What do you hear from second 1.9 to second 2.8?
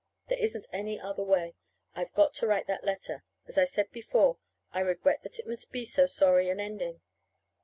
I've got to write